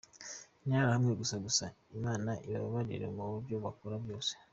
[0.63, 1.65] Interahamwe gusa…gusa
[1.97, 4.33] Imana ibabarire mubyo mukora byose.